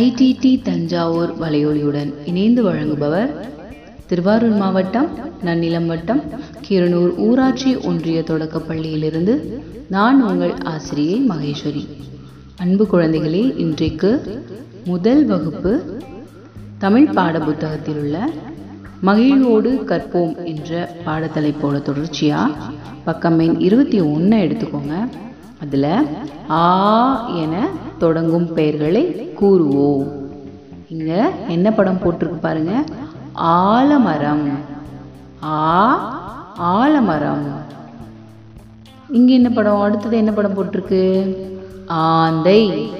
IDD 0.00 0.50
Thanjavur 0.62 1.32
வலையொலியுடன் 1.40 2.10
இணைந்து 2.24 2.62
வழங்குபவர் 2.62 3.30
திருவாரூர் 4.06 4.54
மாவட்டம் 4.56 5.08
நன்னிலம் 5.44 5.86
வட்டம் 5.86 6.22
கீரனூர் 6.68 7.12
ஊராட்சி 7.16 7.70
ஒன்றிய 7.88 8.20
தொடக்கப்பள்ளியிலிருந்து 8.20 9.34
நான் 9.88 10.22
உங்கள் 10.22 10.54
ஆசிரியை 10.62 11.22
மகேஸ்வரி. 11.28 11.84
அன்பு 12.56 12.86
குழந்தைகளே 12.92 13.42
இன்றைக்கு 13.56 14.10
முதல் 14.84 15.24
வகுப்பு 15.24 15.72
தமிழ் 16.78 17.10
பாட 17.10 17.38
புத்தகத்தில் 17.38 18.00
உள்ள 18.02 18.30
மகிழ்வோடு 19.00 19.72
கற்போம் 19.90 20.34
என்ற 20.44 20.96
பாடத்தலைப்போட 21.06 21.82
தொடர்ச்சியாக 21.82 22.52
பக்கம் 23.04 23.38
எண் 23.38 23.58
இருபத்தி 23.58 24.00
ஒன்று 24.00 24.36
எடுத்துக்கோங்க. 24.36 24.96
அதில் 25.62 26.06
ஆ 26.50 27.28
என 27.28 27.68
தொடங்கும் 27.98 28.54
பெயர்களை 28.54 29.32
கூறுவோம். 29.40 30.06
இங்கே 30.88 31.20
என்ன 31.48 31.70
படம் 31.70 31.98
போட்டிருக்கு 31.98 32.40
பாருங்க. 32.40 32.84
ஆலமரம். 33.32 34.50
ஆ 35.44 35.54
ஆலமரம். 36.56 37.46
இங்கே 39.10 39.34
என்ன 39.34 39.50
படம்? 39.50 39.80
அடுத்தது 39.80 40.16
என்ன 40.16 40.32
படம் 40.32 40.54
போட்டிருக்கு? 40.54 41.02
ஆந்தை. 41.86 42.92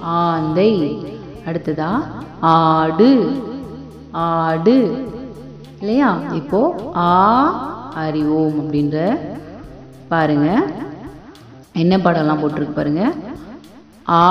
ஆந்தை. 0.00 0.70
அடுத்ததா 1.46 2.02
ஆடு. 2.40 3.42
ஆடு. 4.12 5.08
இல்லையா? 5.80 6.18
இப்போ 6.32 6.92
ஆ 6.96 7.10
அறிவோம் 7.94 8.54
அப்படின்ற 8.60 9.18
பாருங்க. 10.08 10.62
என்ன 11.74 11.96
படம்லாம் 11.96 12.40
போட்டிருக்கு 12.40 12.74
பாருங்க? 12.74 13.12
ஆ 14.08 14.22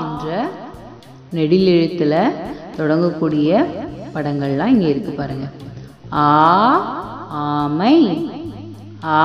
என்ற 0.00 0.48
நெடிலெழுத்தில் 1.30 2.34
தொடங்கக்கூடிய 2.78 3.66
படங்கள்லாம் 4.14 4.72
இங்கே 4.74 4.88
இருக்கு 4.88 5.12
பாருங்க. 5.12 5.46
ஆ 6.10 6.26
ஆமை 7.30 7.96
ஆ 9.04 9.22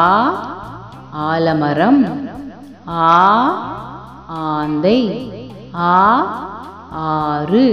ஆலமரம் 1.11 2.01
ஆ 2.85 3.07
ஆந்தை 4.27 4.99
ஆ 5.73 5.95
ஆறு 6.91 7.65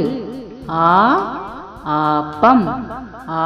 ஆ 0.69 0.89
ஆப்பம் 1.87 2.65
ஆ 3.29 3.45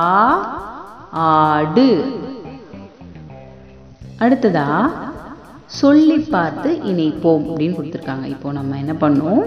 ஆடு. 1.10 1.90
அடுத்ததா? 4.18 4.90
சொல்லி 5.68 6.18
பார்த்து 6.18 6.80
இணைப்போம் 6.84 7.44
அப்படின்னு 7.48 7.76
கொடுத்துருக்காங்க. 7.78 8.24
இப்போ 8.24 8.52
நம்ம 8.52 8.76
என்ன 8.76 8.92
பண்ணோம்? 8.92 9.42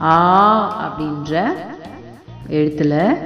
ஆ 0.00 0.14
அப்படின்ற 0.86 1.42
எழுத்துல 2.48 3.16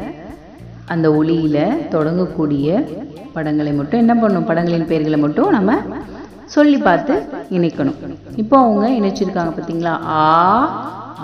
அந்த 0.87 1.11
ஒளியில 1.11 1.59
தொடங்கக்கூடிய 1.91 2.89
படங்களை 3.33 3.73
மட்டும் 3.73 3.99
என்ன 3.99 4.15
பண்ணும் 4.15 4.45
படங்களின் 4.45 4.87
பெயர்களை 4.87 5.19
மட்டும் 5.19 5.51
நம்ம 5.51 5.77
சொல்லி 6.45 6.79
பார்த்து 6.79 7.29
இணைக்கணும். 7.51 8.19
இப்போ 8.37 8.59
அவங்க 8.59 8.89
இணைச்சிருக்காங்க 8.89 9.53
பார்த்தீங்களா? 9.55 10.03
ஆ 10.03 10.21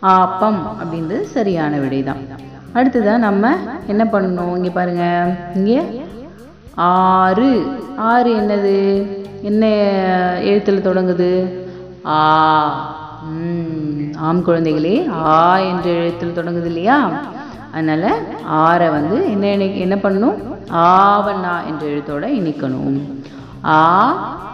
ஆப்பம் 0.01 0.61
அப்படின்றது 0.81 1.21
சரியான 1.21 1.77
விடைதான். 1.77 2.49
அடுத்ததாக 2.73 3.17
நம்ம 3.17 3.55
என்ன 3.87 4.03
பண்ணணும் 4.03 4.55
இங்கே 4.55 4.69
பாருங்க. 4.69 5.35
இங்கே 5.55 6.01
ஆறு. 6.75 7.65
ஆறு 7.97 8.35
என்னது? 8.35 9.07
என்ன 9.41 9.65
எழுத்தில் 10.41 10.85
தொடங்குது? 10.85 11.59
ஆ. 12.05 12.99
ம், 13.23 14.15
ஆம் 14.17 14.45
குழந்தைகளே 14.45 15.09
ஆ 15.13 15.57
என்ற 15.57 15.89
எழுத்தில் 15.89 16.35
தொடங்குது 16.35 16.65
இல்லையா? 16.65 17.09
அதனால 17.71 18.17
ஆரை 18.45 18.89
வந்து 18.89 19.31
என்ன 19.31 19.47
என்ன 19.65 19.95
பண்ணணும்? 19.95 20.37
ஆவண்ணா 20.71 21.53
என்ற 21.67 21.85
எழுத்தோட 21.87 22.31
இணைக்கணும். 22.31 23.01
ஆ 23.65 24.07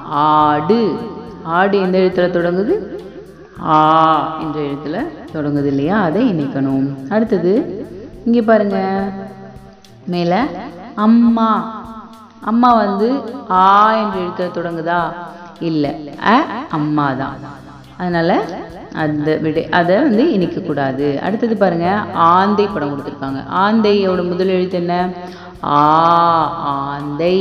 ஆடு. 0.09 0.97
ஆடு 1.43 1.81
எந்த 1.81 1.97
எழுத்தில் 1.97 2.31
தொடங்குது? 2.31 3.01
ஆ 3.63 4.39
என்ற 4.39 4.59
எழுத்துல 4.59 5.05
தொடங்குது 5.33 5.65
இல்லையா? 5.65 6.01
அதை 6.01 6.33
இணைக்கணும். 6.33 7.09
அடுத்தது 7.09 7.85
இங்கே 8.27 8.41
பாருங்க. 8.41 8.77
மேலே 10.05 10.39
அம்மா. 10.95 11.49
அம்மா 12.41 12.73
வந்து 12.73 13.07
ஆ 13.51 13.93
என்று 13.93 14.17
எழுத்துல 14.23 14.47
தொடங்குதா? 14.57 15.01
இல்லை. 15.59 15.91
அ 16.23 16.35
அம்மா 16.69 17.13
தான். 17.13 17.37
அதனால் 17.97 18.35
அந்த 18.93 19.35
விடை 19.35 19.69
அதை 19.69 19.95
வந்து 19.97 20.23
இணைக்கக்கூடாது 20.37 21.19
அடுத்தது 21.21 21.57
பாருங்க 21.57 21.87
ஆந்தை 22.13 22.67
படம் 22.67 22.91
கொடுத்துருக்காங்க. 22.91 23.41
ஆந்தையோட 23.63 24.27
முதல் 24.27 24.47
எழுத்து 24.47 24.77
என்ன? 24.77 25.09
ஆ 25.63 25.81
ஆந்தை. 26.73 27.37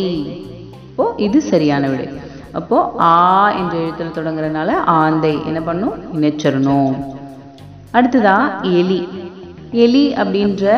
இப்போ 0.90 1.14
இது 1.16 1.42
சரியான 1.42 1.88
விடை. 1.88 2.08
அப்போது 2.52 2.90
ஆ 3.00 3.50
என்ற 3.50 3.76
எழுத்தில் 3.76 4.16
தொடங்குறதுனால 4.18 4.70
ஆந்தை 5.00 5.34
என்ன 5.46 5.60
பண்ணும்? 5.60 5.96
இணைச்சிடணும். 6.14 6.94
அடுத்ததா 7.92 8.36
எலி. 8.62 9.00
எலி 9.72 10.04
அப்படின்ற 10.22 10.74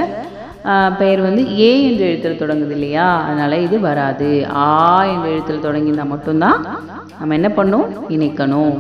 பெயர் 0.99 1.21
வந்து 1.21 1.43
ஏ 1.59 1.71
என்ற 1.89 2.05
எழுத்தில் 2.05 2.41
தொடங்குது 2.41 2.71
இல்லையா? 2.71 3.07
அதனால் 3.27 3.63
இது 3.67 3.81
வராது. 3.81 4.47
ஆ 4.51 5.05
என்ற 5.05 5.29
எழுத்தில் 5.35 5.65
தொடங்கியிருந்தால் 5.67 6.13
மட்டும்தான் 6.15 6.67
நம்ம 7.19 7.35
என்ன 7.35 7.49
பண்ணும்? 7.49 7.87
இணைக்கணும். 8.09 8.75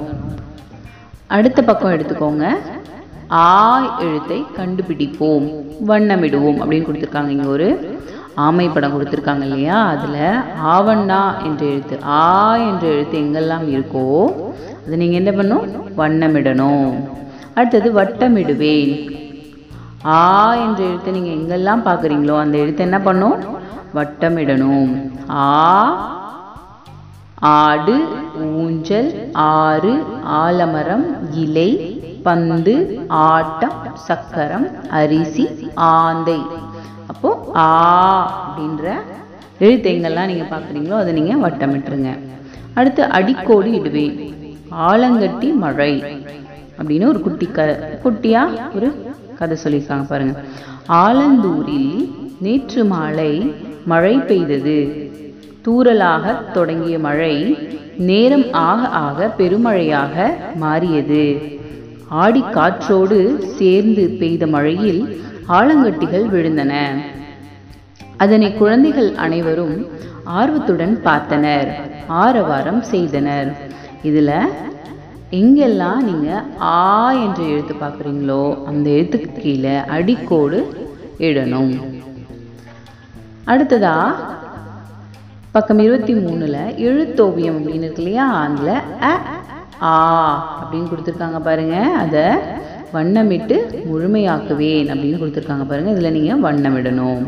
அடுத்த 1.26 1.62
பக்கம் 1.62 1.94
எடுத்துக்கோங்க. 1.96 2.46
ஆ 3.30 3.98
எழுத்தை 3.98 4.44
கண்டுபிடிப்போம். 4.58 5.46
வண்ணமிடுவோம் 5.88 6.60
அப்படின்னு 6.62 6.88
கொடுத்துருக்காங்க 6.88 7.28
இங்கே 7.28 7.48
ஒரு 7.56 7.98
ஆமை 8.34 8.68
படம் 8.68 8.94
கொடுத்துருக்காங்க 8.94 9.44
இல்லையா? 9.48 9.78
அதில் 9.92 10.42
ஆவண்ணா 10.74 11.22
என்ற 11.46 11.62
எழுத்து. 11.72 11.98
ஆ 12.04 12.56
என்ற 12.56 12.86
எழுத்து 12.86 13.18
எங்கெல்லாம் 13.18 13.66
இருக்கோ 13.74 14.06
அது 14.86 14.96
நீங்கள் 14.96 15.20
என்ன 15.20 15.32
பண்ணும்? 15.38 15.66
வண்ணமிடணும். 15.96 16.92
அடுத்தது 17.54 17.88
வட்டமிடுவேன். 18.00 18.92
ஆ 20.04 20.54
என்ற 20.54 20.84
எழுத்தை 20.84 21.12
நீங்கள் 21.12 21.36
எங்கெல்லாம் 21.38 21.82
பார்க்குறீங்களோ 21.88 22.34
அந்த 22.38 22.58
எழுத்தை 22.58 22.82
என்ன 22.86 22.98
பண்ணும்? 22.98 23.36
வட்டமிடணும். 23.96 24.92
ஆ 25.30 25.46
ஆடு 27.40 27.96
ஊஞ்சல் 28.62 29.30
ஆறு 29.32 29.92
ஆலமரம் 30.22 31.04
இலை 31.42 31.70
பந்து 32.22 32.74
ஆட்டம் 33.08 33.76
சக்கரம் 34.06 34.66
அரிசி 34.88 35.44
ஆந்தை. 35.74 36.40
அப்போ 37.06 37.30
ஆ 37.56 37.68
அப்படின்ற 38.44 38.86
எழுத்து 39.58 39.90
எங்கெல்லாம் 39.92 40.30
நீங்கள் 40.30 40.52
பார்க்குறீங்களோ 40.54 40.96
அதை 41.02 41.12
நீங்கள் 41.12 41.44
வட்டமிட்டுருங்க. 41.44 42.10
அடுத்து 42.74 43.02
அடிக்கோடு 43.18 43.70
இடுவேன். 43.78 44.16
ஆலங்கட்டி 44.88 45.48
மழை 45.64 45.92
அப்படின்னு 46.78 47.06
ஒரு 47.12 47.20
குட்டி 47.20 47.46
க 47.46 47.60
குட்டியாக 48.02 48.66
ஒரு 48.74 48.88
கதை 49.38 49.56
சொல்லியிருக்காங்க 49.64 50.06
பாருங்க. 50.08 50.34
ஆலந்தூரில் 51.04 51.92
நேற்று 52.40 52.82
மாலை 52.84 53.32
மழை 53.84 54.14
பெய்தது. 54.18 54.78
தூரலாக 55.64 56.34
தொடங்கிய 56.52 56.96
மழை 56.98 57.34
நேரம் 58.10 58.44
ஆக 58.52 58.80
ஆக 59.04 59.34
பெருமழையாக 59.38 60.16
மாறியது. 60.54 61.24
ஆடி 62.22 62.42
காற்றோடு 62.50 63.18
சேர்ந்து 63.58 64.04
பெய்த 64.20 64.46
மழையில் 64.46 65.02
ஆலங்கட்டிகள் 65.48 66.26
விழுந்தன. 66.34 66.72
அதனை 68.16 68.48
குழந்தைகள் 68.54 69.10
அனைவரும் 69.14 69.76
ஆர்வத்துடன் 70.38 70.94
பார்த்தனர். 71.04 71.68
ஆரவாரம் 72.24 72.82
செய்தனர். 72.92 73.50
இதில் 74.02 74.34
எங்கெல்லாம் 75.36 76.00
நீங்கள் 76.08 76.44
ஆ 76.60 77.12
என்ற 77.12 77.42
எழுத்து 77.42 77.74
பார்க்குறீங்களோ 77.80 78.64
அந்த 78.66 78.90
எழுத்துக்கு 78.90 79.30
கீழே 79.42 79.74
அடிக்கோடு 79.96 80.58
இடணும். 81.18 81.74
அடுத்ததா 83.46 83.96
பக்கம் 85.52 85.78
இருபத்தி 85.78 86.14
மூணில் 86.14 86.76
எழுத்தோவியம் 86.76 87.58
அப்படின்னு 87.58 87.86
இருக்கு 87.86 88.02
இல்லையா? 88.02 88.26
அதில் 88.44 88.74
அ 89.10 89.12
ஆ 89.82 89.92
அப்படின்னு 90.60 90.90
கொடுத்துருக்காங்க 90.92 91.38
பாருங்கள் 91.38 91.96
அதை 92.02 92.24
வண்ணமிட்டு 92.92 93.56
முழுமையாக்குவேன் 93.90 94.88
அப்படின்னு 94.92 95.20
கொடுத்துருக்காங்க 95.20 95.66
பாருங்கள் 95.68 95.94
இதில் 95.96 96.12
நீங்கள் 96.12 96.44
வண்ணமிடணும். 96.46 97.22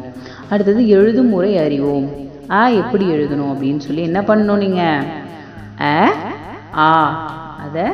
அடுத்தது 0.50 0.88
எழுதும் 0.88 1.29
முறை 1.29 1.58
அறிவோம். 1.58 2.08
ஆ 2.50 2.69
எப்படி 2.69 3.06
எழுதணும் 3.06 3.53
அப்படின்னு 3.53 3.79
சொல்லி 3.79 4.03
என்ன 4.03 4.20
பண்ணணும் 4.20 4.62
நீங்கள் 4.64 5.05
அ 5.81 6.12
ஆ 6.76 6.88
அதை 7.70 7.93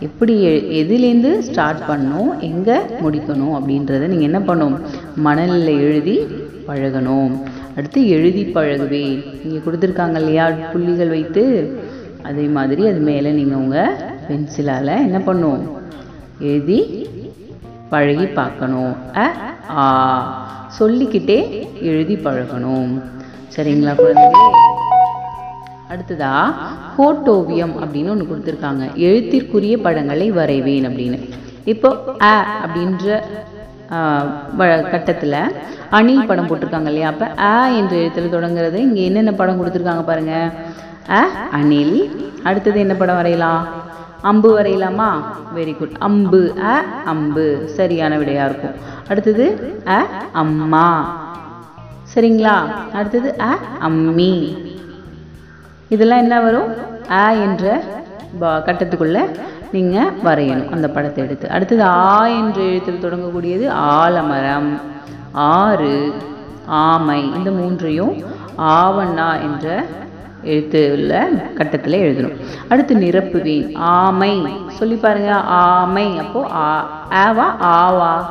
எப்படி 0.00 0.42
எ- 0.42 0.84
எதுலேருந்து 0.84 1.38
ஸ்டார்ட் 1.38 1.78
பண்ணணும் 1.88 2.38
எங்கே 2.38 2.76
முடிக்கணும் 2.76 3.54
அப்படின்றத 3.56 3.98
நீங்கள் 3.98 4.20
என்ன 4.20 4.38
பண்ணணும்? 4.38 4.78
மணலில் 5.16 5.78
எழுதி 5.78 6.26
பழகணும். 6.66 7.42
அடுத்து 7.76 8.08
எழுதி 8.08 8.44
பழகுவேன் 8.54 9.44
இங்கே 9.44 9.56
கொடுத்துருக்காங்க 9.56 10.14
இல்லையா? 10.14 10.48
புள்ளிகள் 10.72 11.08
வைத்து. 11.08 11.72
அதே 12.22 12.42
மாதிரி 12.42 12.86
அது 12.86 12.98
மேலே 12.98 13.30
நீங்கள் 13.30 13.58
உங்கள் 13.58 13.94
பென்சிலால் 14.28 14.86
என்ன 14.86 15.18
பண்ணும் 15.18 15.76
எழுதி 16.38 17.08
பழகி 17.90 18.26
பார்க்கணும். 18.26 18.96
அ 19.16 19.32
ஆ. 19.70 20.66
சொல்லிக்கிட்டே 20.68 21.68
எழுதி 21.80 22.14
பழகணும். 22.14 23.02
சரிங்களா 23.56 23.94
குழந்தைகளே? 23.94 24.67
அடுத்ததா 25.88 26.32
ஃபோட்டோவியம் 26.92 27.74
அப்படின்னு 27.82 28.12
ஒன்று 28.14 28.30
கொடுத்துருக்காங்க. 28.30 28.84
எழுத்திற்குரிய 29.08 29.74
படங்களை 29.86 30.26
வரைவேன் 30.38 30.86
அப்படின்னு. 30.88 31.18
இப்போ 31.72 31.88
அ 32.30 32.34
அப்படின்ற 32.64 33.06
கட்டத்தில் 34.94 35.36
அணில் 35.98 36.26
படம் 36.30 36.48
போட்டிருக்காங்க 36.48 36.90
இல்லையா? 36.90 37.10
அப்போ 37.12 37.26
அ 37.46 37.54
என்ற 37.80 37.92
எழுத்தில் 38.00 38.34
தொடங்குறது. 38.36 38.78
இங்கே 38.88 39.02
என்னென்ன 39.08 39.32
படம் 39.32 39.58
கொடுத்துருக்காங்க 39.60 40.04
பாருங்க. 40.10 40.34
அ 41.10 41.20
அணில். 41.58 41.96
அடுத்தது 42.44 42.78
என்ன 42.84 42.94
படம் 42.94 43.20
வரையலாம்? 43.20 43.62
அம்பு 44.22 44.48
வரையலாமா? 44.56 45.10
வெரி 45.56 45.74
குட் 45.76 45.96
அம்பு 46.08 46.40
அ 46.72 46.74
அம்பு. 47.04 47.46
சரியான 47.78 48.16
விடையாக 48.18 48.48
இருக்கும். 48.50 48.76
அடுத்தது 49.08 49.46
அ 49.90 50.00
அம்மா. 50.34 50.86
சரிங்களா? 52.12 52.56
அடுத்தது 52.92 53.28
அ 53.42 53.52
அம்மி. 53.80 54.32
இதெல்லாம் 55.88 56.18
என்ன 56.18 56.40
வரும்? 56.40 56.72
ஆ 57.10 57.30
என்ற 57.30 57.82
ப- 58.38 58.46
கட்டத்துக்குள்ளே 58.46 59.36
நீங்கள் 59.72 60.10
வரையணும் 60.24 60.70
அந்த 60.70 60.88
படத்தை 60.88 61.24
எடுத்து. 61.24 61.50
அடுத்தது 61.50 61.82
ஆ 61.82 62.26
என்ற 62.26 62.60
எழுத்தில் 62.60 63.00
தொடங்கக்கூடியது 63.00 63.70
ஆலமரம் 63.70 64.80
ஆறு 65.32 66.14
ஆமை 66.66 67.34
இந்த 67.34 67.50
மூன்றையும் 67.50 68.22
ஆவண்ணா 68.58 69.42
என்ற 69.42 69.84
எழுத்து 70.42 70.92
உள்ள 70.92 71.28
கட்டத்தில் 71.54 71.92
எழுதணும். 71.92 72.44
அடுத்து 72.68 72.94
நிரப்புவேன் 72.94 73.76
ஆமை. 73.76 74.56
சொல்லி 74.68 74.94
பாருங்க 74.94 75.34
ஆமை. 75.34 76.18
அப்போ 76.18 76.46
ஆ 76.52 76.86
ஆவா 77.10 77.64
ஆவா. 77.64 78.24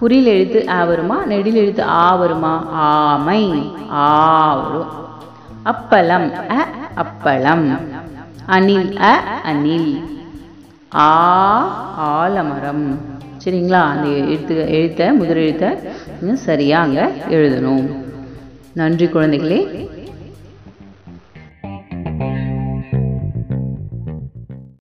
குறியில் 0.00 0.24
எழுத்து 0.24 0.68
ஆ 0.68 0.84
வருமா? 0.84 1.24
நெடில் 1.24 1.54
எழுத்து 1.54 1.82
ஆ 1.82 2.14
வருமா? 2.14 2.66
ஆமை. 2.72 3.72
ஆ 3.92 4.54
வரும். 4.54 5.08
அப்பளம் 5.64 6.48
அ 6.50 6.66
அப்பளம். 6.96 7.78
அணில் 8.46 8.98
அ 8.98 9.14
அணில். 9.42 9.90
ஆ 10.94 11.10
ஆலமரம். 11.96 12.98
சரிங்களா? 13.44 13.82
அந்த 13.82 14.08
எழுத்து 14.08 14.54
எழுத்த 14.70 15.16
முதல் 15.16 15.36
எழுத்த 15.36 15.76
சரியாக 16.34 16.84
அங்கே 16.84 17.36
எழுதணும். 17.36 17.84
நன்றி 18.72 19.06
குழந்தைகளே. 19.06 19.60